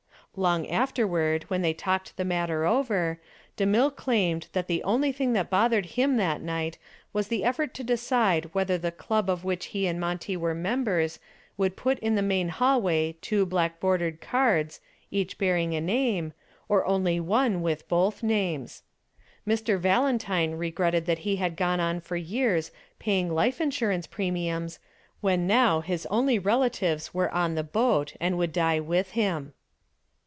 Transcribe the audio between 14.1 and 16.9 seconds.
cards, each bearing a name, or